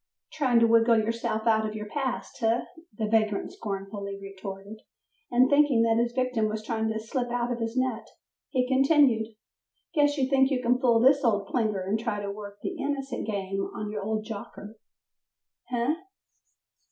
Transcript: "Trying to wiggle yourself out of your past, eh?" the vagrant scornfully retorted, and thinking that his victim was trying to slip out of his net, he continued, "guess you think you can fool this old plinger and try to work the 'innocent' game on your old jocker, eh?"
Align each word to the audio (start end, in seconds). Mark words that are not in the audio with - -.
"Trying 0.33 0.59
to 0.61 0.65
wiggle 0.65 0.97
yourself 0.97 1.45
out 1.45 1.63
of 1.63 1.75
your 1.75 1.85
past, 1.87 2.41
eh?" 2.41 2.61
the 2.97 3.05
vagrant 3.05 3.51
scornfully 3.53 4.17
retorted, 4.19 4.81
and 5.29 5.47
thinking 5.47 5.83
that 5.83 5.99
his 6.01 6.11
victim 6.11 6.49
was 6.49 6.63
trying 6.65 6.89
to 6.91 6.99
slip 6.99 7.29
out 7.29 7.51
of 7.51 7.59
his 7.59 7.77
net, 7.77 8.07
he 8.49 8.67
continued, 8.67 9.35
"guess 9.93 10.17
you 10.17 10.27
think 10.27 10.49
you 10.49 10.59
can 10.59 10.79
fool 10.79 10.99
this 10.99 11.23
old 11.23 11.47
plinger 11.49 11.87
and 11.87 11.99
try 11.99 12.19
to 12.19 12.31
work 12.31 12.57
the 12.63 12.75
'innocent' 12.79 13.27
game 13.27 13.69
on 13.75 13.91
your 13.91 14.01
old 14.01 14.25
jocker, 14.25 14.73
eh?" 15.71 15.93